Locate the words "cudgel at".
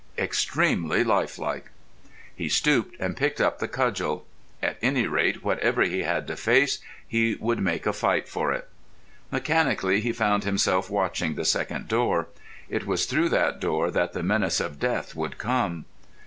3.67-4.79